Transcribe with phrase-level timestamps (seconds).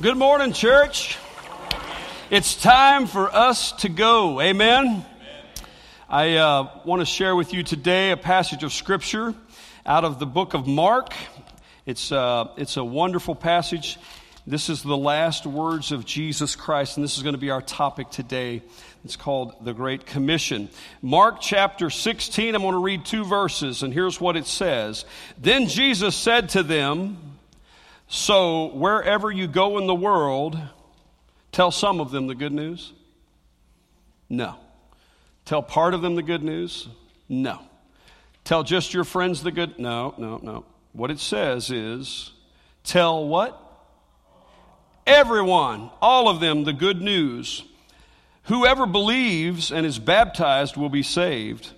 [0.00, 1.18] Good morning, church.
[2.30, 4.40] It's time for us to go.
[4.40, 5.04] Amen.
[6.08, 9.34] I uh, want to share with you today a passage of scripture
[9.84, 11.14] out of the book of Mark.
[11.84, 13.98] It's, uh, it's a wonderful passage.
[14.46, 17.60] This is the last words of Jesus Christ, and this is going to be our
[17.60, 18.62] topic today.
[19.04, 20.68] It's called the Great Commission.
[21.02, 25.04] Mark chapter 16, I'm going to read two verses, and here's what it says.
[25.38, 27.37] Then Jesus said to them,
[28.08, 30.58] so, wherever you go in the world,
[31.52, 32.92] tell some of them the good news?
[34.30, 34.56] No.
[35.44, 36.88] Tell part of them the good news?
[37.28, 37.60] No.
[38.44, 39.78] Tell just your friends the good?
[39.78, 40.64] No, no, no.
[40.92, 42.32] What it says is
[42.82, 43.62] tell what?
[45.06, 47.62] Everyone, all of them, the good news.
[48.44, 51.72] Whoever believes and is baptized will be saved,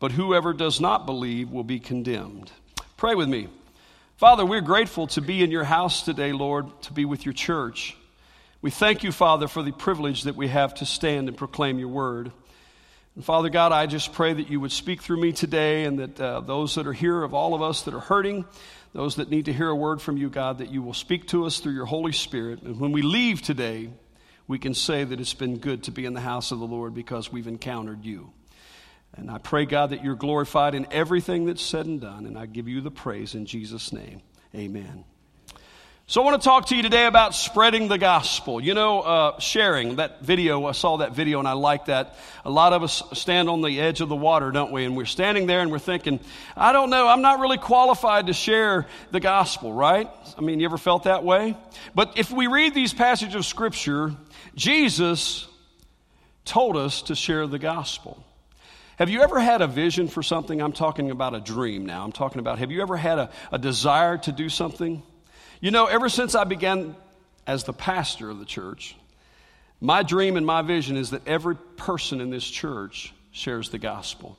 [0.00, 2.50] but whoever does not believe will be condemned.
[2.96, 3.48] Pray with me.
[4.16, 7.96] Father, we're grateful to be in your house today, Lord, to be with your church.
[8.62, 11.88] We thank you, Father, for the privilege that we have to stand and proclaim your
[11.88, 12.30] word.
[13.16, 16.20] And Father God, I just pray that you would speak through me today and that
[16.20, 18.44] uh, those that are here, of all of us that are hurting,
[18.92, 21.44] those that need to hear a word from you, God, that you will speak to
[21.44, 22.62] us through your Holy Spirit.
[22.62, 23.90] And when we leave today,
[24.46, 26.94] we can say that it's been good to be in the house of the Lord
[26.94, 28.30] because we've encountered you.
[29.16, 32.26] And I pray, God, that you're glorified in everything that's said and done.
[32.26, 34.20] And I give you the praise in Jesus' name.
[34.54, 35.04] Amen.
[36.06, 38.60] So I want to talk to you today about spreading the gospel.
[38.60, 40.66] You know, uh, sharing that video.
[40.66, 42.16] I saw that video and I like that.
[42.44, 44.84] A lot of us stand on the edge of the water, don't we?
[44.84, 46.20] And we're standing there and we're thinking,
[46.58, 50.10] I don't know, I'm not really qualified to share the gospel, right?
[50.36, 51.56] I mean, you ever felt that way?
[51.94, 54.12] But if we read these passages of scripture,
[54.54, 55.48] Jesus
[56.44, 58.22] told us to share the gospel.
[58.96, 60.62] Have you ever had a vision for something?
[60.62, 62.04] I'm talking about a dream now.
[62.04, 65.02] I'm talking about have you ever had a, a desire to do something?
[65.60, 66.94] You know, ever since I began
[67.46, 68.96] as the pastor of the church,
[69.80, 74.38] my dream and my vision is that every person in this church shares the gospel.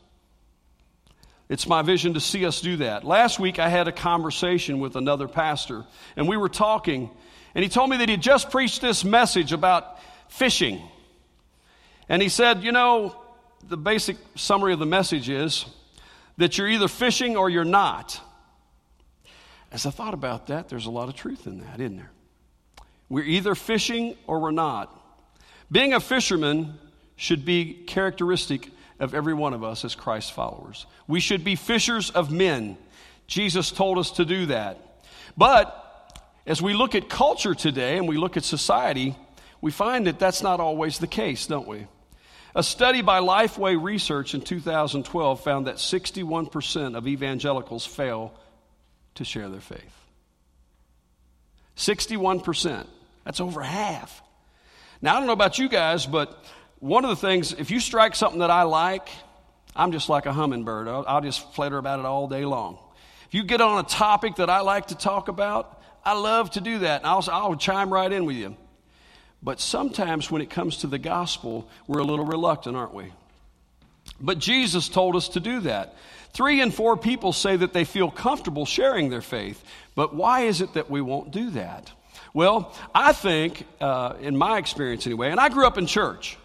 [1.50, 3.03] It's my vision to see us do that.
[3.03, 5.84] Last week, I had a conversation with another pastor,
[6.16, 7.12] and we were talking,
[7.53, 10.00] and he told me that he had just preached this message about
[10.30, 10.81] fishing.
[12.09, 13.16] And he said, You know,
[13.68, 15.66] the basic summary of the message is
[16.38, 18.20] that you're either fishing or you're not.
[19.72, 22.12] As I thought about that, there's a lot of truth in that, isn't there?
[23.09, 25.02] We're either fishing or we're not.
[25.72, 26.78] Being a fisherman
[27.16, 30.86] should be characteristic of every one of us as Christ followers.
[31.08, 32.78] We should be fishers of men.
[33.28, 34.80] Jesus told us to do that.
[35.36, 35.81] But
[36.46, 39.16] as we look at culture today and we look at society,
[39.62, 41.88] we find that that's not always the case, don't we?
[42.58, 48.34] A study by Lifeway Research in 2012 found that 61% of evangelicals fail
[49.16, 49.82] to share their faith.
[51.76, 52.88] 61%.
[53.26, 54.24] That's over half.
[55.02, 56.42] Now, I don't know about you guys, but
[56.80, 59.10] one of the things, if you strike something that I like,
[59.76, 60.88] I'm just like a hummingbird.
[60.88, 62.78] I'll, I'll just flutter about it all day long.
[63.28, 66.62] If you get on a topic that I like to talk about, I love to
[66.62, 67.06] do that.
[67.06, 68.56] I'll, I'll chime right in with you.
[69.45, 73.13] But sometimes when it comes to the gospel, we're a little reluctant, aren't we?
[74.19, 75.94] But Jesus told us to do that.
[76.33, 79.63] Three in four people say that they feel comfortable sharing their faith.
[79.94, 81.91] But why is it that we won't do that?
[82.33, 86.38] Well, I think, uh, in my experience anyway, and I grew up in church.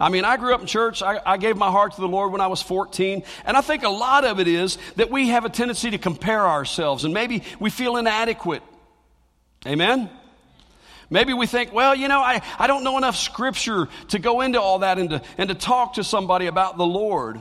[0.00, 1.00] I mean, I grew up in church.
[1.00, 3.22] I, I, gave my heart to the Lord when I was 14.
[3.44, 6.46] And I think a lot of it is that we have a tendency to compare
[6.46, 8.62] ourselves and maybe we feel inadequate.
[9.66, 10.10] Amen?
[11.10, 14.60] Maybe we think, well, you know, I, I don't know enough scripture to go into
[14.60, 17.40] all that and to, and to talk to somebody about the Lord.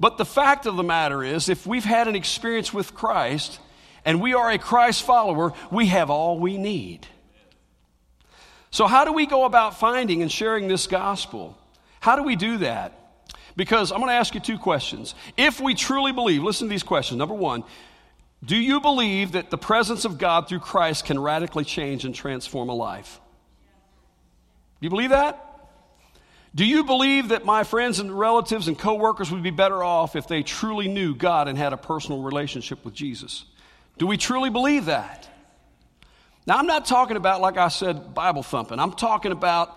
[0.00, 3.60] But the fact of the matter is, if we've had an experience with Christ
[4.04, 7.06] and we are a Christ follower, we have all we need.
[8.70, 11.56] So, how do we go about finding and sharing this gospel?
[12.00, 12.92] How do we do that?
[13.54, 15.14] Because I'm going to ask you two questions.
[15.36, 17.16] If we truly believe, listen to these questions.
[17.16, 17.62] Number one,
[18.44, 22.68] do you believe that the presence of God through Christ can radically change and transform
[22.68, 23.20] a life?
[24.80, 25.40] Do you believe that?
[26.54, 30.28] Do you believe that my friends and relatives and coworkers would be better off if
[30.28, 33.44] they truly knew God and had a personal relationship with Jesus?
[33.98, 35.28] Do we truly believe that?
[36.46, 38.78] Now, I'm not talking about, like I said, Bible thumping.
[38.78, 39.76] I'm talking about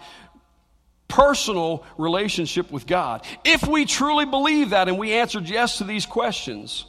[1.08, 3.26] personal relationship with God.
[3.46, 6.86] If we truly believe that and we answered yes to these questions,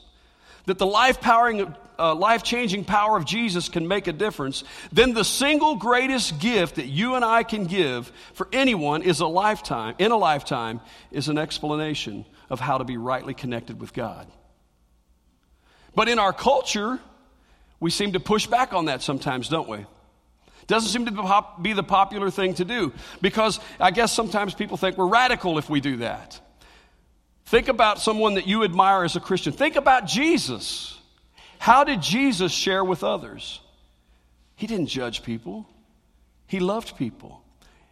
[0.68, 5.14] that the life powering, uh, life changing power of Jesus can make a difference, then
[5.14, 9.94] the single greatest gift that you and I can give for anyone is a lifetime,
[9.98, 14.30] in a lifetime, is an explanation of how to be rightly connected with God.
[15.94, 17.00] But in our culture,
[17.80, 19.86] we seem to push back on that sometimes, don't we?
[20.66, 22.92] Doesn't seem to be the popular thing to do
[23.22, 26.38] because I guess sometimes people think we're radical if we do that.
[27.48, 29.54] Think about someone that you admire as a Christian.
[29.54, 30.98] Think about Jesus.
[31.58, 33.60] How did Jesus share with others?
[34.54, 35.66] He didn't judge people,
[36.46, 37.42] He loved people.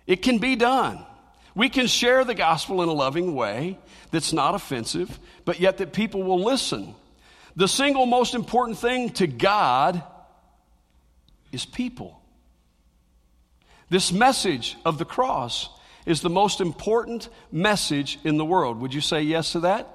[0.07, 1.03] It can be done.
[1.55, 3.79] We can share the gospel in a loving way
[4.11, 6.95] that's not offensive, but yet that people will listen.
[7.57, 10.03] The single most important thing to God
[11.51, 12.21] is people.
[13.89, 15.71] This message of the cross
[16.07, 18.81] is the most important message in the world.
[18.81, 19.93] Would you say yes to that?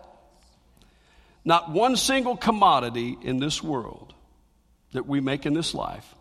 [1.43, 4.13] Not one single commodity in this world
[4.91, 6.13] that we make in this life,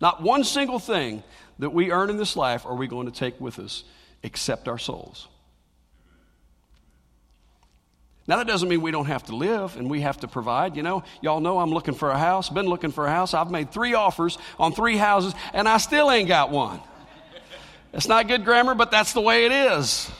[0.00, 1.22] not one single thing
[1.58, 3.84] that we earn in this life are we going to take with us
[4.22, 5.28] except our souls.
[8.26, 10.76] Now, that doesn't mean we don't have to live and we have to provide.
[10.76, 13.34] You know, y'all know I'm looking for a house, been looking for a house.
[13.34, 16.80] I've made three offers on three houses, and I still ain't got one.
[17.94, 20.10] It's not good grammar, but that's the way it is.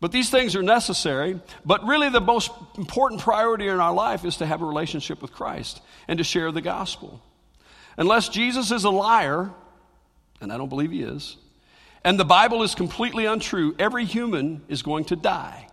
[0.00, 1.38] But these things are necessary.
[1.64, 5.32] But really, the most important priority in our life is to have a relationship with
[5.32, 7.22] Christ and to share the gospel.
[7.98, 9.50] Unless Jesus is a liar,
[10.40, 11.36] and I don't believe he is,
[12.02, 15.68] and the Bible is completely untrue, every human is going to die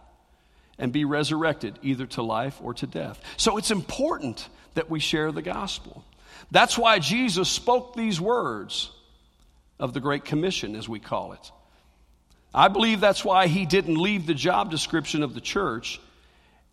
[0.78, 3.22] and be resurrected either to life or to death.
[3.38, 6.04] So it's important that we share the gospel.
[6.52, 8.92] That's why Jesus spoke these words
[9.80, 11.52] of the Great Commission, as we call it.
[12.54, 16.00] I believe that's why he didn't leave the job description of the church.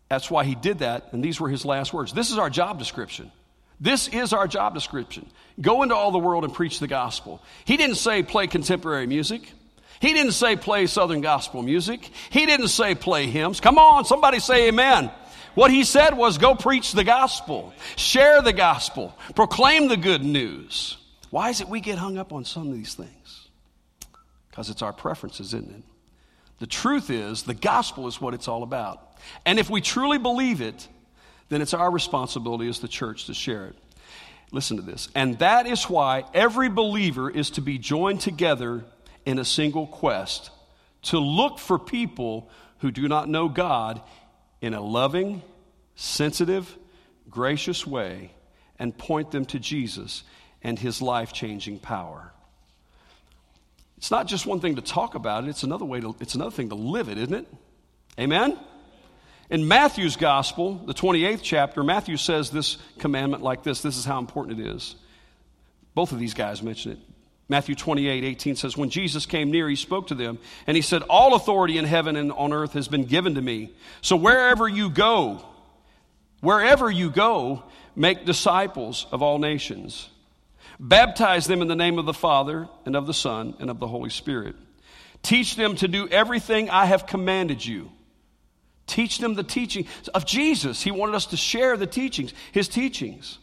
[0.09, 2.13] That's why he did that, and these were his last words.
[2.13, 3.31] This is our job description.
[3.79, 5.29] This is our job description.
[5.59, 7.41] Go into all the world and preach the gospel.
[7.65, 9.51] He didn't say play contemporary music.
[9.99, 12.09] He didn't say play Southern gospel music.
[12.29, 13.59] He didn't say play hymns.
[13.59, 15.11] Come on, somebody say amen.
[15.55, 20.97] What he said was go preach the gospel, share the gospel, proclaim the good news.
[21.35, 23.49] Why is it we get hung up on some of these things?
[24.49, 25.83] Because it's our preferences, isn't it?
[26.59, 29.17] The truth is, the gospel is what it's all about.
[29.45, 30.87] And if we truly believe it,
[31.49, 33.75] then it's our responsibility as the church to share it.
[34.53, 35.09] Listen to this.
[35.13, 38.85] And that is why every believer is to be joined together
[39.25, 40.51] in a single quest
[41.01, 44.01] to look for people who do not know God
[44.61, 45.41] in a loving,
[45.95, 46.77] sensitive,
[47.29, 48.31] gracious way
[48.79, 50.23] and point them to Jesus
[50.65, 52.33] and his life changing power.
[53.97, 56.49] It's not just one thing to talk about it, it's another way to, it's another
[56.49, 57.47] thing to live it, isn't it?
[58.19, 58.57] Amen?
[59.51, 63.81] In Matthew's gospel, the 28th chapter, Matthew says this commandment like this.
[63.81, 64.95] This is how important it is.
[65.93, 66.99] Both of these guys mention it.
[67.47, 71.03] Matthew 28, 18 says, When Jesus came near, he spoke to them, and he said,
[71.03, 73.69] All authority in heaven and on earth has been given to me.
[74.01, 75.45] So wherever you go,
[76.41, 77.61] wherever you go,
[77.95, 80.09] make disciples of all nations
[80.79, 83.87] Baptize them in the name of the Father and of the Son and of the
[83.87, 84.55] Holy Spirit.
[85.23, 87.91] Teach them to do everything I have commanded you.
[88.87, 90.83] Teach them the teaching of Jesus.
[90.83, 93.39] He wanted us to share the teachings, his teachings.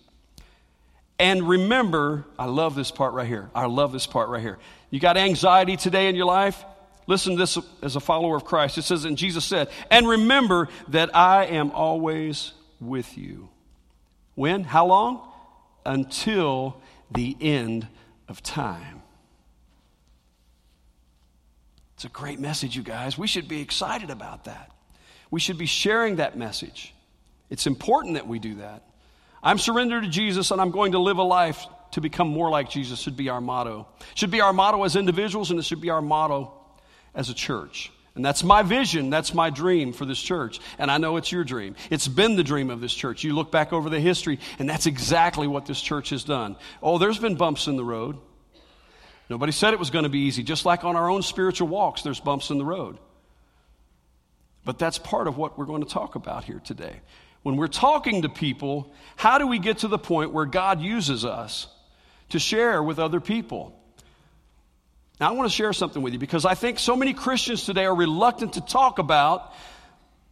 [1.19, 3.51] And remember, I love this part right here.
[3.55, 4.59] I love this part right here.
[4.91, 6.65] You got anxiety today in your life?
[7.07, 8.79] Listen to this as a follower of Christ.
[8.79, 13.49] It says, and Jesus said, and remember that I am always with you.
[14.35, 14.65] When?
[14.65, 15.29] How long?
[15.85, 16.81] Until
[17.15, 17.87] the end
[18.29, 19.03] of time.
[21.95, 23.17] It's a great message, you guys.
[23.17, 24.73] We should be excited about that.
[25.31, 26.95] We should be sharing that message.
[27.49, 28.83] It's important that we do that.
[29.43, 32.71] I'm surrendered to Jesus and I'm going to live a life to become more like
[32.71, 33.87] Jesus, should be our motto.
[34.15, 36.53] Should be our motto as individuals and it should be our motto
[37.15, 37.93] as a church.
[38.15, 39.09] And that's my vision.
[39.09, 40.61] That's my dream for this church.
[40.79, 41.77] And I know it's your dream.
[41.91, 43.25] It's been the dream of this church.
[43.25, 46.57] You look back over the history, and that's exactly what this church has done.
[46.83, 48.19] Oh, there's been bumps in the road.
[49.31, 50.43] Nobody said it was going to be easy.
[50.43, 52.99] Just like on our own spiritual walks, there's bumps in the road.
[54.65, 57.01] But that's part of what we're going to talk about here today.
[57.43, 61.25] When we're talking to people, how do we get to the point where God uses
[61.25, 61.67] us
[62.29, 63.75] to share with other people?
[65.23, 67.85] Now, I want to share something with you because I think so many Christians today
[67.85, 69.55] are reluctant to talk about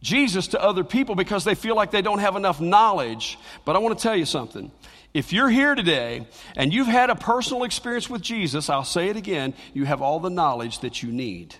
[0.01, 3.39] Jesus to other people because they feel like they don't have enough knowledge.
[3.63, 4.69] But I want to tell you something.
[5.13, 9.15] If you're here today and you've had a personal experience with Jesus, I'll say it
[9.15, 11.55] again, you have all the knowledge that you need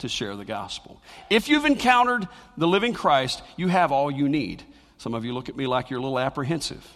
[0.00, 1.00] to share the gospel.
[1.30, 4.62] If you've encountered the living Christ, you have all you need.
[4.98, 6.86] Some of you look at me like you're a little apprehensive.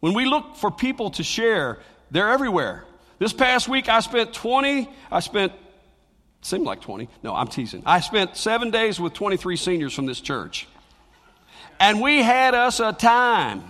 [0.00, 1.78] When we look for people to share,
[2.10, 2.84] they're everywhere.
[3.18, 5.52] This past week, I spent 20, I spent,
[6.42, 7.08] seemed like 20.
[7.22, 7.82] No, I'm teasing.
[7.86, 10.66] I spent seven days with 23 seniors from this church.
[11.78, 13.62] And we had us a time.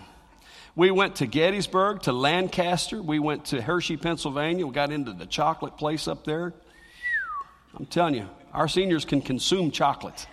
[0.77, 3.01] We went to Gettysburg, to Lancaster.
[3.01, 4.67] We went to Hershey, Pennsylvania.
[4.67, 6.53] We got into the chocolate place up there.
[7.77, 10.27] I'm telling you, our seniors can consume chocolate.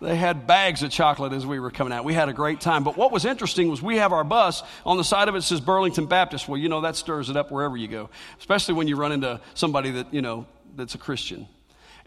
[0.00, 2.04] They had bags of chocolate as we were coming out.
[2.04, 2.84] We had a great time.
[2.84, 4.62] But what was interesting was we have our bus.
[4.86, 6.48] On the side of it says Burlington Baptist.
[6.48, 9.40] Well, you know, that stirs it up wherever you go, especially when you run into
[9.54, 11.48] somebody that, you know, that's a Christian.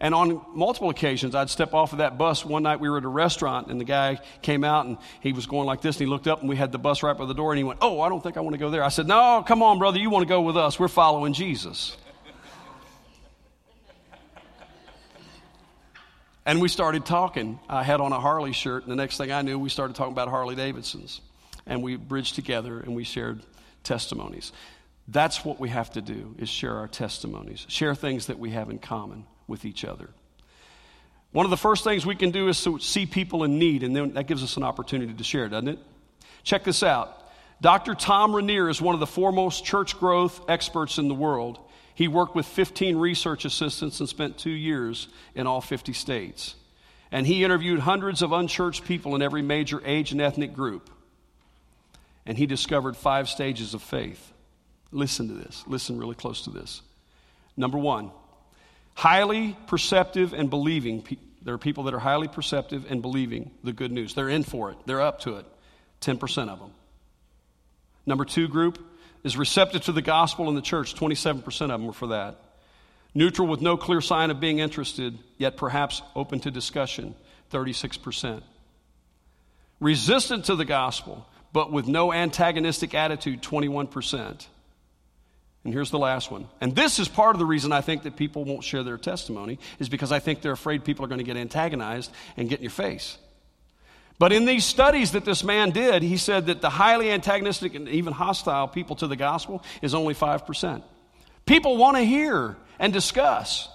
[0.00, 2.44] And on multiple occasions, I'd step off of that bus.
[2.44, 5.46] One night we were at a restaurant, and the guy came out and he was
[5.46, 7.34] going like this, and he looked up, and we had the bus right by the
[7.34, 8.82] door, and he went, Oh, I don't think I want to go there.
[8.82, 10.76] I said, No, come on, brother, you want to go with us.
[10.76, 11.96] We're following Jesus.
[16.44, 17.60] And we started talking.
[17.68, 20.12] I had on a Harley shirt, and the next thing I knew, we started talking
[20.12, 21.20] about Harley Davidsons.
[21.66, 23.42] And we bridged together and we shared
[23.84, 24.52] testimonies.
[25.06, 28.70] That's what we have to do is share our testimonies, share things that we have
[28.70, 30.10] in common with each other.
[31.32, 33.94] One of the first things we can do is to see people in need, and
[33.94, 35.78] then that gives us an opportunity to share, doesn't it?
[36.42, 37.30] Check this out.
[37.60, 37.94] Dr.
[37.94, 41.58] Tom Rainer is one of the foremost church growth experts in the world.
[41.94, 46.54] He worked with 15 research assistants and spent two years in all 50 states.
[47.10, 50.88] And he interviewed hundreds of unchurched people in every major age and ethnic group.
[52.24, 54.32] And he discovered five stages of faith.
[54.90, 55.64] Listen to this.
[55.66, 56.80] Listen really close to this.
[57.56, 58.10] Number one,
[58.94, 61.04] highly perceptive and believing.
[61.42, 64.14] There are people that are highly perceptive and believing the good news.
[64.14, 65.46] They're in for it, they're up to it.
[66.00, 66.72] 10% of them.
[68.06, 68.84] Number two group
[69.24, 70.94] is receptive to the gospel in the church.
[70.94, 72.38] 27% of them were for that.
[73.14, 77.14] Neutral with no clear sign of being interested, yet perhaps open to discussion.
[77.50, 78.42] 36%.
[79.80, 83.42] Resistant to the gospel, but with no antagonistic attitude.
[83.42, 84.46] 21%.
[85.64, 86.48] And here's the last one.
[86.60, 89.58] And this is part of the reason I think that people won't share their testimony,
[89.78, 92.64] is because I think they're afraid people are going to get antagonized and get in
[92.64, 93.18] your face.
[94.18, 97.88] But in these studies that this man did, he said that the highly antagonistic and
[97.88, 100.82] even hostile people to the gospel is only 5%.
[101.44, 103.68] People want to hear and discuss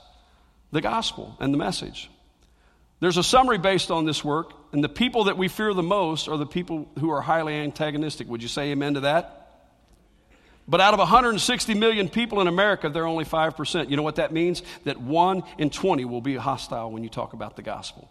[0.71, 2.09] the gospel and the message.
[2.99, 6.27] There's a summary based on this work, and the people that we fear the most
[6.27, 8.27] are the people who are highly antagonistic.
[8.27, 9.33] Would you say amen to that?
[10.67, 13.89] But out of 160 million people in America, they're only 5%.
[13.89, 14.63] You know what that means?
[14.83, 18.09] That 1 in 20 will be hostile when you talk about the gospel.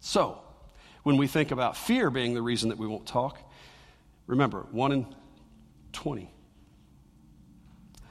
[0.00, 0.38] So,
[1.02, 3.38] when we think about fear being the reason that we won't talk,
[4.26, 5.06] remember 1 in
[5.92, 6.30] 20.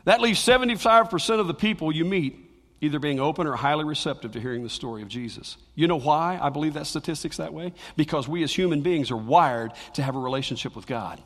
[0.05, 2.49] That leaves 75% of the people you meet
[2.81, 5.57] either being open or highly receptive to hearing the story of Jesus.
[5.75, 7.73] You know why I believe that statistic's that way?
[7.97, 11.21] Because we as human beings are wired to have a relationship with God.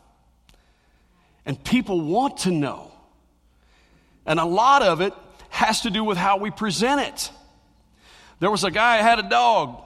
[1.46, 2.92] And people want to know.
[4.26, 5.14] And a lot of it
[5.50, 7.32] has to do with how we present it.
[8.40, 9.82] There was a guy who had a dog,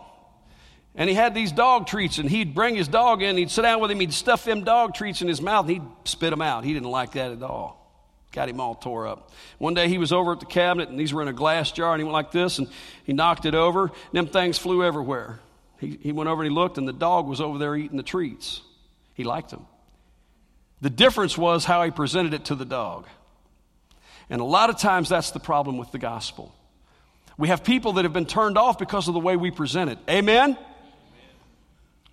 [0.98, 3.80] and he had these dog treats, and he'd bring his dog in, he'd sit down
[3.80, 6.66] with him, he'd stuff them dog treats in his mouth, and he'd spit them out.
[6.66, 7.78] He didn't like that at all.
[8.32, 9.32] Got him all tore up.
[9.58, 11.94] One day he was over at the cabinet and these were in a glass jar
[11.94, 12.68] and he went like this and
[13.04, 13.84] he knocked it over.
[13.86, 15.40] And them things flew everywhere.
[15.80, 18.04] He, he went over and he looked and the dog was over there eating the
[18.04, 18.62] treats.
[19.14, 19.66] He liked them.
[20.82, 23.08] The difference was how he presented it to the dog.
[24.30, 26.54] And a lot of times that's the problem with the gospel.
[27.38, 30.00] We have people that have been turned off because of the way we present it.
[30.10, 30.58] Amen?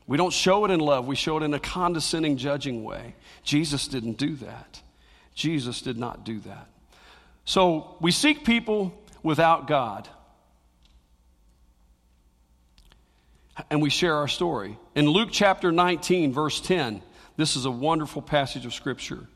[0.07, 3.15] We don't show it in love, we show it in a condescending, judging way.
[3.43, 4.83] Jesus didn't do that.
[5.35, 6.69] Jesus did not do that.
[7.45, 8.93] So we seek people
[9.23, 10.09] without God.
[13.71, 14.77] And we share our story.
[14.95, 17.03] In Luke chapter 19, verse 10,
[17.37, 19.27] this is a wonderful passage of Scripture.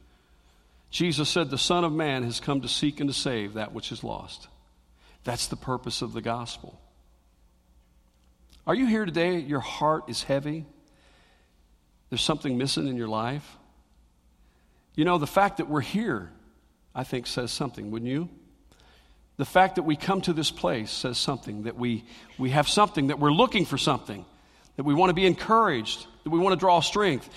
[0.90, 3.92] Jesus said, The Son of Man has come to seek and to save that which
[3.92, 4.48] is lost.
[5.24, 6.80] That's the purpose of the gospel.
[8.68, 9.38] Are you here today?
[9.38, 10.66] Your heart is heavy.
[12.10, 13.56] There's something missing in your life.
[14.94, 16.30] You know, the fact that we're here,
[16.94, 18.28] I think, says something, wouldn't you?
[19.38, 22.04] The fact that we come to this place says something, that we,
[22.36, 24.26] we have something, that we're looking for something,
[24.76, 27.30] that we want to be encouraged, that we want to draw strength.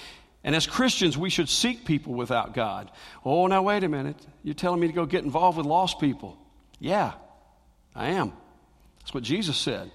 [0.43, 2.91] And as Christians, we should seek people without God.
[3.23, 4.17] Oh, now wait a minute.
[4.43, 6.37] You're telling me to go get involved with lost people?
[6.77, 7.13] Yeah,
[7.95, 8.33] I am.
[8.99, 9.91] That's what Jesus said.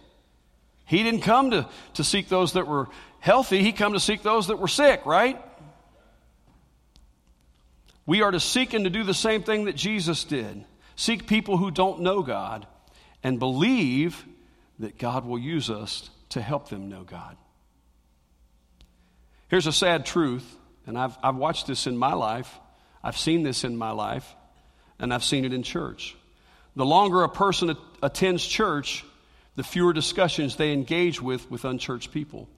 [0.87, 2.88] He didn't come to, to seek those that were
[3.19, 5.43] healthy, He come to seek those that were sick, right?
[8.07, 10.64] We are to seek and to do the same thing that Jesus did
[10.95, 12.66] seek people who don't know God
[13.23, 14.25] and believe
[14.78, 17.37] that God will use us to help them know God.
[19.49, 22.59] Here's a sad truth, and I've, I've watched this in my life,
[23.02, 24.35] I've seen this in my life,
[24.99, 26.16] and I've seen it in church.
[26.75, 29.05] The longer a person attends church,
[29.56, 32.48] the fewer discussions they engage with with unchurched people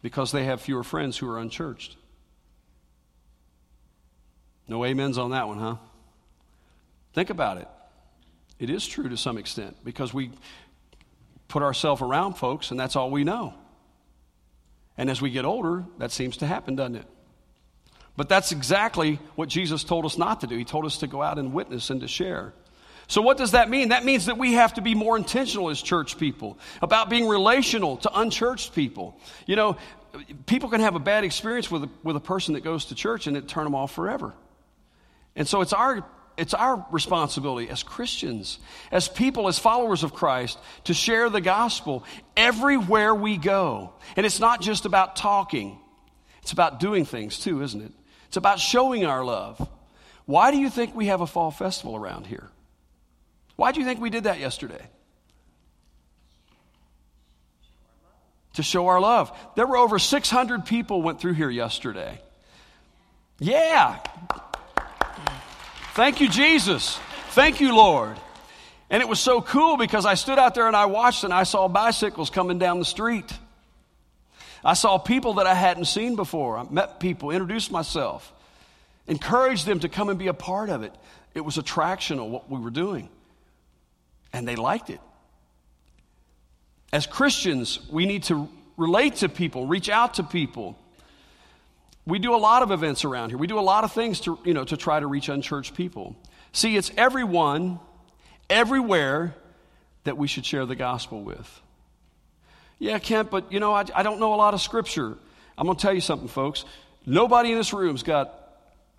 [0.00, 1.96] because they have fewer friends who are unchurched.
[4.66, 5.76] No amens on that one, huh?
[7.12, 7.68] Think about it.
[8.58, 10.30] It is true to some extent because we
[11.48, 13.54] put ourselves around folks and that's all we know.
[14.96, 17.06] And as we get older, that seems to happen, doesn't it?
[18.16, 20.56] But that's exactly what Jesus told us not to do.
[20.56, 22.54] He told us to go out and witness and to share.
[23.06, 23.90] So, what does that mean?
[23.90, 27.98] That means that we have to be more intentional as church people about being relational
[27.98, 29.18] to unchurched people.
[29.46, 29.76] You know,
[30.46, 33.26] people can have a bad experience with a, with a person that goes to church
[33.26, 34.32] and it turn them off forever.
[35.36, 36.04] And so, it's our
[36.36, 38.58] it's our responsibility as Christians,
[38.90, 42.04] as people, as followers of Christ, to share the gospel
[42.36, 43.92] everywhere we go.
[44.16, 45.78] And it's not just about talking,
[46.42, 47.92] it's about doing things too, isn't it?
[48.28, 49.68] It's about showing our love.
[50.26, 52.50] Why do you think we have a fall festival around here?
[53.56, 54.84] Why do you think we did that yesterday?
[58.54, 59.36] To show our love.
[59.56, 62.20] There were over 600 people went through here yesterday.
[63.40, 63.98] Yeah,
[65.94, 66.98] Thank you, Jesus.
[67.30, 68.16] Thank you, Lord.
[68.90, 71.44] And it was so cool because I stood out there and I watched and I
[71.44, 73.32] saw bicycles coming down the street.
[74.64, 76.58] I saw people that I hadn't seen before.
[76.58, 78.32] I met people, introduced myself,
[79.06, 80.92] encouraged them to come and be a part of it.
[81.32, 83.08] It was attractional what we were doing.
[84.34, 85.00] And they liked it.
[86.92, 90.78] As Christians, we need to relate to people, reach out to people
[92.06, 93.38] we do a lot of events around here.
[93.38, 96.16] We do a lot of things to, you know, to try to reach unchurched people.
[96.52, 97.80] See, it's everyone,
[98.50, 99.34] everywhere
[100.04, 101.62] that we should share the gospel with.
[102.78, 105.16] Yeah, Kent, but you know, I, I don't know a lot of scripture.
[105.56, 106.64] I'm going to tell you something, folks.
[107.06, 108.38] Nobody in this room's got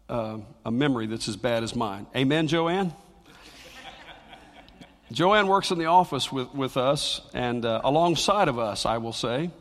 [0.09, 2.07] uh, a memory that's as bad as mine.
[2.15, 2.93] Amen, Joanne?
[5.11, 9.13] Joanne works in the office with, with us and uh, alongside of us, I will
[9.13, 9.51] say.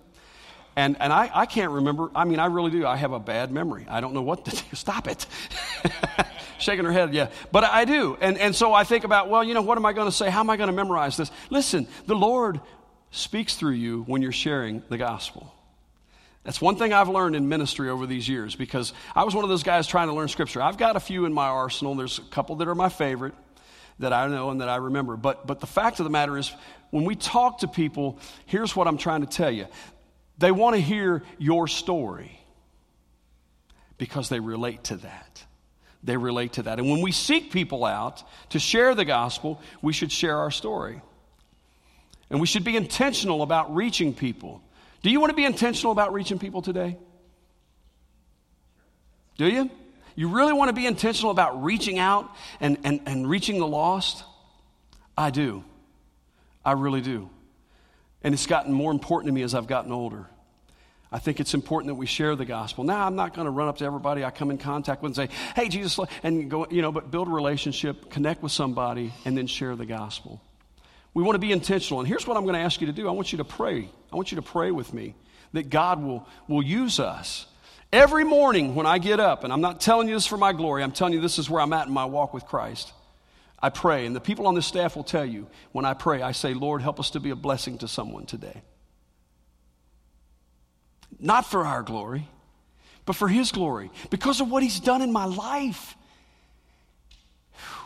[0.77, 2.11] And, and I, I can't remember.
[2.15, 2.87] I mean, I really do.
[2.87, 3.87] I have a bad memory.
[3.89, 4.63] I don't know what to do.
[4.77, 5.27] Stop it.
[6.59, 7.31] Shaking her head, yeah.
[7.53, 8.17] But I do.
[8.21, 10.31] And, and so I think about, well, you know, what am I going to say?
[10.31, 11.31] How am I going to memorize this?
[11.51, 12.61] Listen, the Lord
[13.11, 15.53] speaks through you when you're sharing the gospel.
[16.43, 19.51] That's one thing I've learned in ministry over these years because I was one of
[19.51, 20.61] those guys trying to learn scripture.
[20.61, 21.95] I've got a few in my arsenal.
[21.95, 23.35] There's a couple that are my favorite
[23.99, 25.17] that I know and that I remember.
[25.17, 26.53] But, but the fact of the matter is,
[26.91, 29.67] when we talk to people, here's what I'm trying to tell you
[30.39, 32.41] they want to hear your story
[33.99, 35.45] because they relate to that.
[36.03, 36.79] They relate to that.
[36.79, 41.01] And when we seek people out to share the gospel, we should share our story.
[42.31, 44.63] And we should be intentional about reaching people.
[45.03, 46.99] Do you want to be intentional about reaching people today?
[49.37, 49.71] Do you?
[50.15, 54.25] You really want to be intentional about reaching out and, and, and reaching the lost?
[55.17, 55.65] I do.
[56.65, 57.31] I really do.
[58.23, 60.27] And it's gotten more important to me as I've gotten older.
[61.13, 62.83] I think it's important that we share the gospel.
[62.83, 65.31] Now, I'm not going to run up to everybody I come in contact with and
[65.31, 69.39] say, hey, Jesus, and go, you know, but build a relationship, connect with somebody, and
[69.39, 70.41] then share the gospel.
[71.13, 72.01] We want to be intentional.
[72.01, 73.89] And here's what I'm going to ask you to do I want you to pray.
[74.13, 75.15] I want you to pray with me
[75.53, 77.47] that God will, will use us.
[77.95, 80.83] Every morning when I get up, and I'm not telling you this for my glory,
[80.83, 82.93] I'm telling you this is where I'm at in my walk with Christ.
[83.63, 86.33] I pray, and the people on this staff will tell you when I pray, I
[86.33, 88.63] say, Lord, help us to be a blessing to someone today.
[91.21, 92.27] Not for our glory,
[93.07, 95.95] but for His glory, because of what He's done in my life.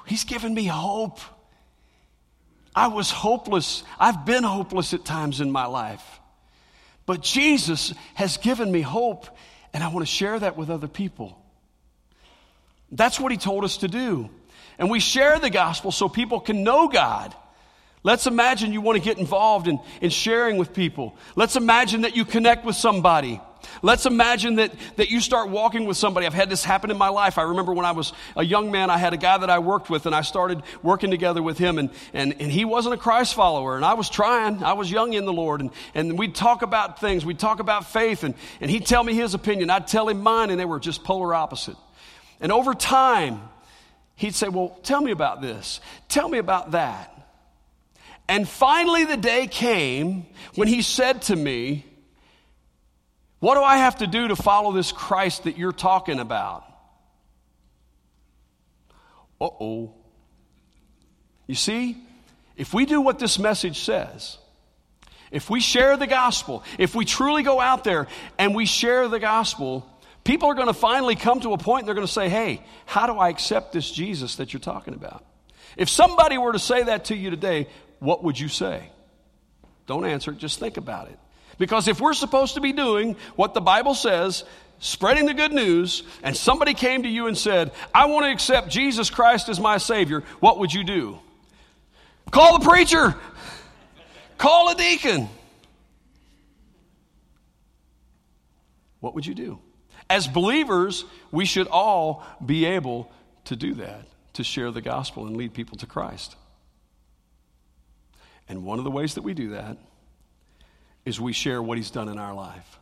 [0.06, 1.20] He's given me hope.
[2.74, 3.84] I was hopeless.
[4.00, 6.18] I've been hopeless at times in my life.
[7.04, 9.28] But Jesus has given me hope,
[9.72, 11.40] and I want to share that with other people.
[12.90, 14.30] That's what He told us to do.
[14.78, 17.34] And we share the gospel so people can know God.
[18.02, 21.16] Let's imagine you want to get involved in, in sharing with people.
[21.34, 23.40] Let's imagine that you connect with somebody.
[23.82, 26.26] Let's imagine that, that you start walking with somebody.
[26.26, 27.38] I've had this happen in my life.
[27.38, 29.90] I remember when I was a young man, I had a guy that I worked
[29.90, 33.34] with, and I started working together with him, and, and, and he wasn't a Christ
[33.34, 34.62] follower, and I was trying.
[34.62, 37.24] I was young in the Lord, and, and we'd talk about things.
[37.24, 39.70] We'd talk about faith, and, and he'd tell me his opinion.
[39.70, 41.76] I'd tell him mine, and they were just polar opposite.
[42.40, 43.40] And over time,
[44.16, 45.80] he'd say, Well, tell me about this.
[46.08, 47.14] Tell me about that.
[48.28, 51.84] And finally, the day came when he said to me,
[53.40, 56.64] What do I have to do to follow this Christ that you're talking about?
[59.40, 59.94] Uh oh.
[61.46, 61.96] You see,
[62.56, 64.38] if we do what this message says,
[65.30, 69.20] if we share the gospel, if we truly go out there and we share the
[69.20, 69.88] gospel,
[70.24, 72.62] people are going to finally come to a point and they're going to say, Hey,
[72.86, 75.24] how do I accept this Jesus that you're talking about?
[75.76, 77.68] If somebody were to say that to you today,
[78.00, 78.90] what would you say?
[79.86, 81.18] Don't answer it, just think about it.
[81.58, 84.44] Because if we're supposed to be doing what the Bible says,
[84.78, 88.68] spreading the good news, and somebody came to you and said, I want to accept
[88.68, 91.18] Jesus Christ as my Savior, what would you do?
[92.30, 93.16] Call the preacher,
[94.36, 95.28] call a deacon.
[99.00, 99.58] What would you do?
[100.10, 103.10] As believers, we should all be able
[103.44, 106.36] to do that, to share the gospel and lead people to Christ.
[108.48, 109.76] And one of the ways that we do that
[111.08, 112.78] is we share what He's done in our life.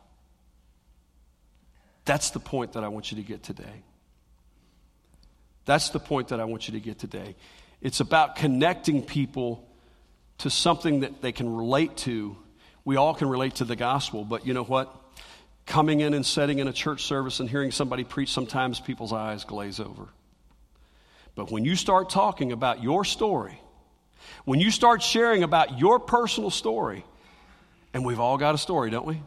[2.05, 3.83] That's the point that I want you to get today.
[5.65, 7.35] That's the point that I want you to get today.
[7.81, 9.67] It's about connecting people
[10.39, 12.37] to something that they can relate to.
[12.85, 14.93] We all can relate to the gospel, but you know what?
[15.65, 19.43] Coming in and sitting in a church service and hearing somebody preach, sometimes people's eyes
[19.43, 20.07] glaze over.
[21.35, 23.59] But when you start talking about your story,
[24.45, 27.03] when you start sharing about your personal story,
[27.93, 29.21] and we've all got a story, don't we?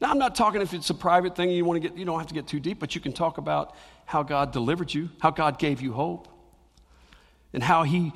[0.00, 2.18] Now, I'm not talking if it's a private thing you want to get, you don't
[2.18, 5.30] have to get too deep, but you can talk about how God delivered you, how
[5.30, 6.26] God gave you hope,
[7.52, 8.12] and how He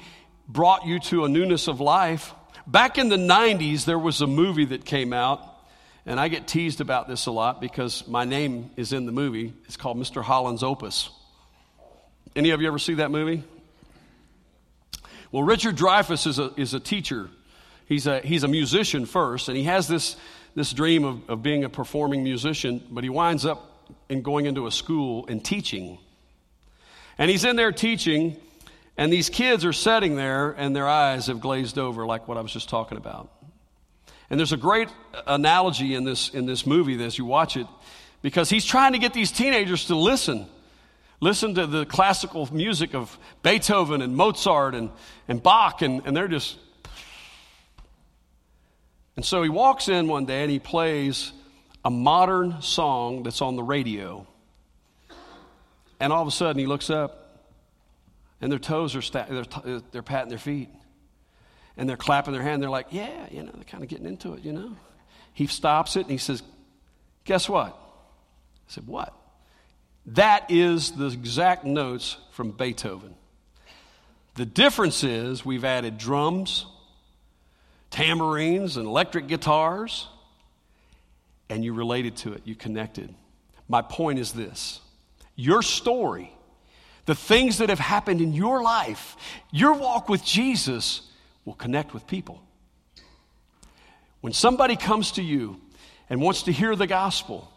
[0.48, 2.34] brought you to a newness of life.
[2.66, 5.48] Back in the 90s, there was a movie that came out,
[6.04, 9.52] and I get teased about this a lot because my name is in the movie.
[9.66, 10.22] It's called Mr.
[10.22, 11.10] Holland's Opus.
[12.34, 13.44] Any of you ever see that movie?
[15.30, 17.30] Well, Richard Dreyfuss is a, is a teacher.
[17.86, 20.16] He's a, he's a musician first, and he has this,
[20.54, 24.66] this dream of, of being a performing musician, but he winds up in going into
[24.66, 25.98] a school and teaching.
[27.16, 28.36] And he's in there teaching,
[28.96, 32.40] and these kids are sitting there, and their eyes have glazed over, like what I
[32.40, 33.30] was just talking about.
[34.28, 34.88] And there's a great
[35.24, 37.68] analogy in this, in this movie as you watch it,
[38.20, 40.46] because he's trying to get these teenagers to listen
[41.18, 44.90] listen to the classical music of Beethoven and Mozart and,
[45.28, 46.58] and Bach, and, and they're just.
[49.16, 51.32] And so he walks in one day and he plays
[51.84, 54.26] a modern song that's on the radio.
[55.98, 57.48] And all of a sudden he looks up
[58.40, 60.68] and their toes are sta- they're, they're patting their feet
[61.76, 62.62] and they're clapping their hand.
[62.62, 64.76] They're like, yeah, you know, they're kind of getting into it, you know.
[65.32, 66.42] He stops it and he says,
[67.24, 67.68] guess what?
[67.68, 69.14] I said, what?
[70.06, 73.14] That is the exact notes from Beethoven.
[74.34, 76.66] The difference is we've added drums,
[77.90, 80.08] tambourines, and electric guitars,
[81.48, 83.14] and you related to it, you connected.
[83.68, 84.80] My point is this
[85.34, 86.32] your story,
[87.04, 89.16] the things that have happened in your life,
[89.50, 91.02] your walk with Jesus
[91.44, 92.42] will connect with people.
[94.20, 95.60] When somebody comes to you
[96.10, 97.50] and wants to hear the gospel,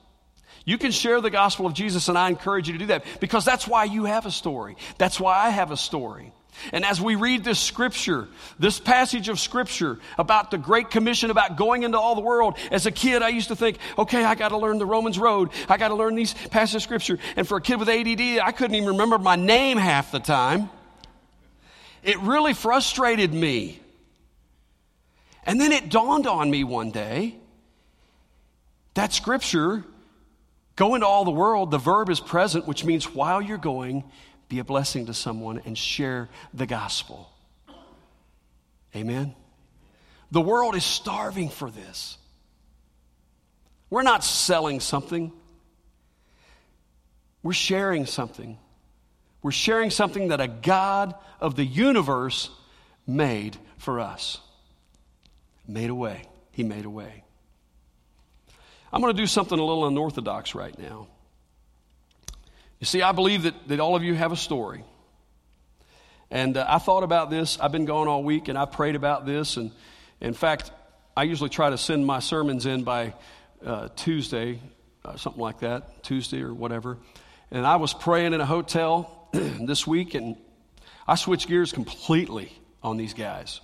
[0.65, 3.45] you can share the gospel of Jesus, and I encourage you to do that because
[3.45, 4.75] that's why you have a story.
[4.97, 6.31] That's why I have a story.
[6.73, 11.55] And as we read this scripture, this passage of scripture about the Great Commission, about
[11.55, 14.49] going into all the world, as a kid, I used to think, okay, I got
[14.49, 15.49] to learn the Romans Road.
[15.67, 17.19] I got to learn these passages of scripture.
[17.35, 20.69] And for a kid with ADD, I couldn't even remember my name half the time.
[22.03, 23.79] It really frustrated me.
[25.45, 27.35] And then it dawned on me one day
[28.95, 29.85] that scripture
[30.79, 34.05] Go into all the world, the verb is present, which means while you're going,
[34.49, 37.29] be a blessing to someone and share the gospel.
[38.95, 39.35] Amen?
[40.31, 42.17] The world is starving for this.
[43.89, 45.31] We're not selling something,
[47.41, 48.57] we're sharing something.
[49.41, 52.49] We're sharing something that a God of the universe
[53.07, 54.39] made for us.
[55.65, 56.23] Made a way.
[56.51, 57.23] He made a way.
[58.91, 61.07] I'm going to do something a little unorthodox right now.
[62.79, 64.83] You see, I believe that, that all of you have a story.
[66.31, 67.59] And uh, I thought about this.
[67.59, 69.57] I've been gone all week and I prayed about this.
[69.57, 69.71] And
[70.21, 70.71] in fact,
[71.17, 73.13] I usually try to send my sermons in by
[73.65, 74.61] uh, Tuesday,
[75.03, 76.97] uh, something like that, Tuesday or whatever.
[77.51, 80.37] And I was praying in a hotel this week and
[81.05, 83.59] I switched gears completely on these guys.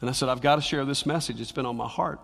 [0.00, 1.40] And I said, I've got to share this message.
[1.40, 2.20] It's been on my heart.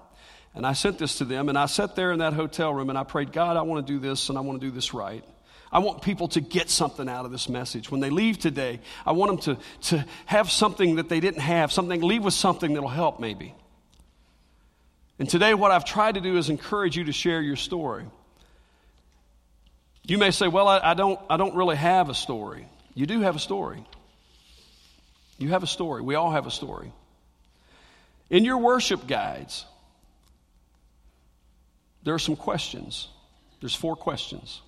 [0.54, 2.98] And I sent this to them, and I sat there in that hotel room and
[2.98, 5.24] I prayed, God, I want to do this and I want to do this right.
[5.72, 7.90] I want people to get something out of this message.
[7.90, 11.70] When they leave today, I want them to, to have something that they didn't have,
[11.70, 13.54] something, leave with something that'll help maybe.
[15.20, 18.04] And today, what I've tried to do is encourage you to share your story.
[20.02, 22.66] You may say, Well, I, I, don't, I don't really have a story.
[22.94, 23.84] You do have a story.
[25.38, 26.02] You have a story.
[26.02, 26.92] We all have a story.
[28.28, 29.64] In your worship guides,
[32.02, 33.08] there are some questions.
[33.60, 34.62] There's four questions.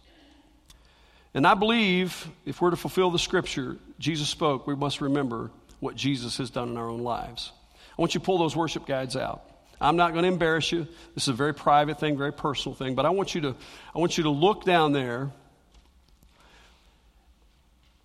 [1.35, 5.97] And I believe if we're to fulfill the scripture Jesus spoke, we must remember what
[5.97, 7.53] Jesus has done in our own lives.
[7.97, 9.43] I want you to pull those worship guides out.
[9.81, 10.87] I'm not going to embarrass you.
[11.15, 13.57] This is a very private thing, very personal thing, but I want you to,
[13.95, 15.31] I want you to look down there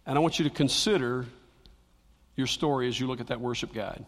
[0.05, 1.25] and I want you to consider
[2.35, 4.05] your story as you look at that worship guide.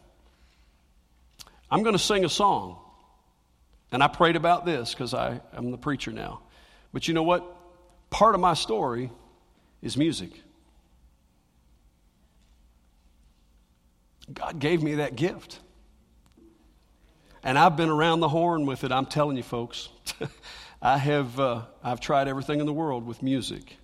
[1.69, 2.77] I'm going to sing a song.
[3.91, 6.41] And I prayed about this because I'm the preacher now.
[6.93, 7.43] But you know what?
[8.10, 9.12] Part of my story
[9.82, 10.32] is music.
[14.34, 15.60] God gave me that gift.
[17.43, 18.91] And I've been around the horn with it.
[18.91, 19.89] I'm telling you, folks.
[20.82, 23.78] I have uh, I've tried everything in the world with music.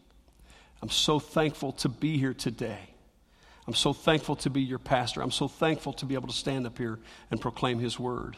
[0.81, 2.79] I'm so thankful to be here today.
[3.67, 5.21] I'm so thankful to be your pastor.
[5.21, 6.99] I'm so thankful to be able to stand up here
[7.31, 8.37] and proclaim his word.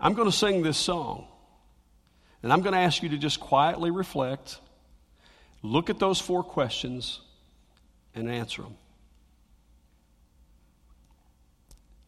[0.00, 1.28] I'm going to sing this song.
[2.46, 4.60] And I'm going to ask you to just quietly reflect,
[5.64, 7.20] look at those four questions,
[8.14, 8.76] and answer them.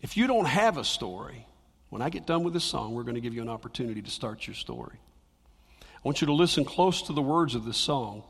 [0.00, 1.44] If you don't have a story,
[1.88, 4.10] when I get done with this song, we're going to give you an opportunity to
[4.12, 5.00] start your story.
[5.82, 8.22] I want you to listen close to the words of this song.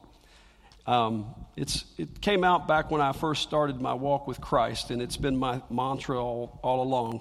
[0.86, 5.02] Um, it's, it came out back when I first started my walk with Christ, and
[5.02, 7.20] it's been my mantra all, all along.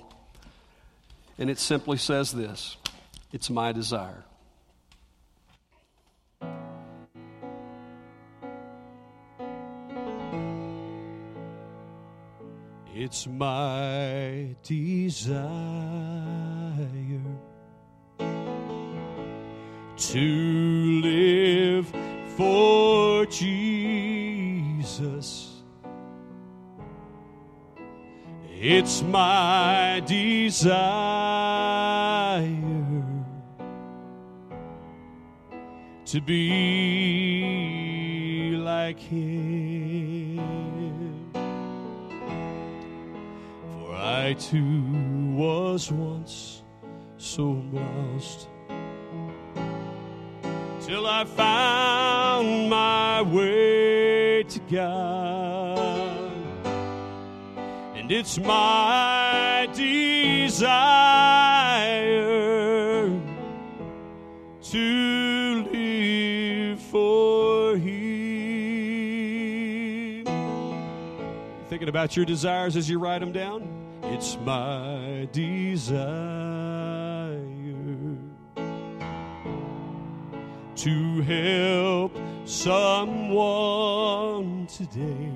[1.38, 2.78] And it simply says this
[3.34, 4.24] It's my desire.
[13.00, 15.38] It's my desire
[19.98, 21.94] to live
[22.36, 24.42] for Jesus.
[28.50, 30.74] It's my desire
[36.06, 37.58] to be
[38.58, 39.87] like Him.
[44.28, 44.84] I too
[45.38, 46.62] was once
[47.16, 48.50] so lost
[50.82, 56.30] till I found my way to God.
[57.96, 60.58] And it's my desire
[64.62, 67.88] to live for Him.
[71.70, 73.87] Thinking about your desires as you write them down?
[74.04, 76.88] It's my desire
[80.76, 83.88] to help someone
[84.68, 85.34] today.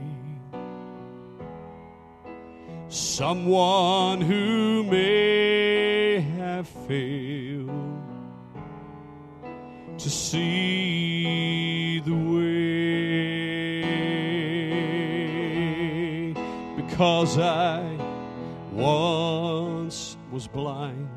[2.87, 7.69] Someone who may have failed
[9.97, 12.71] to see the way
[16.75, 17.90] because I
[20.31, 21.09] was blind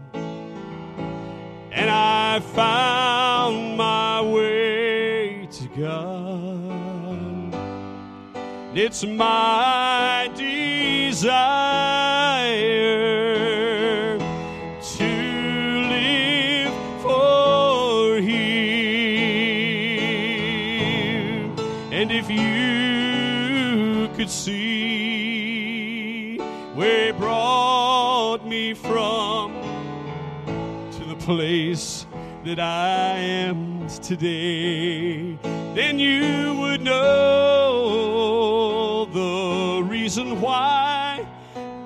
[1.74, 7.54] and I found my way to God.
[8.76, 11.32] It's my desire
[14.96, 15.04] to
[15.94, 18.34] live for Him.
[21.92, 24.63] And if you could see
[31.24, 32.06] place
[32.44, 35.38] that I am today,
[35.74, 38.26] then you would know
[39.06, 41.26] the reason why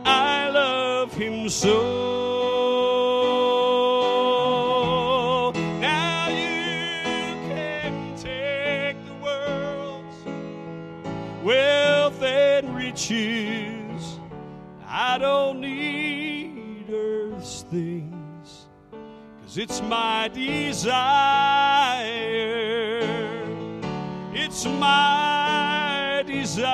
[0.05, 1.88] I love Him so.
[19.79, 20.99] It's my desire.
[24.35, 26.67] It's my desire.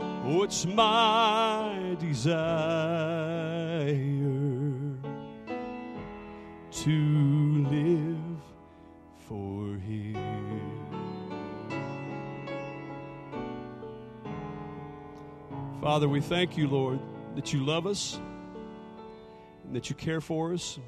[0.00, 3.04] Oh, it's my desire
[6.70, 8.16] to live
[9.28, 10.16] for Him.
[15.82, 16.98] Father, we thank you, Lord,
[17.34, 18.18] that you love us
[19.72, 20.78] that you care for us.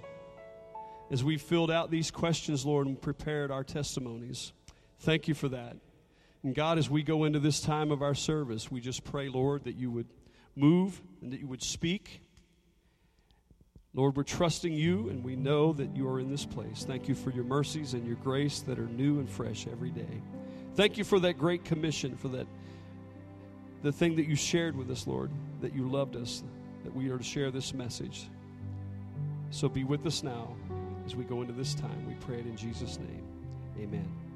[1.11, 4.53] As we filled out these questions, Lord, and prepared our testimonies,
[5.01, 5.77] thank you for that.
[6.43, 9.65] And God, as we go into this time of our service, we just pray, Lord,
[9.65, 10.09] that you would
[10.57, 12.23] move and that you would speak.
[13.93, 16.85] Lord, we're trusting you and we know that you are in this place.
[16.85, 20.23] Thank you for your mercies and your grace that are new and fresh every day.
[20.77, 22.47] Thank you for that great commission, for that
[23.83, 26.45] the thing that you shared with us, Lord, that you loved us,
[26.85, 28.29] that we are to share this message.
[29.51, 30.55] So be with us now
[31.05, 32.07] as we go into this time.
[32.07, 33.25] We pray it in Jesus' name.
[33.79, 34.30] Amen.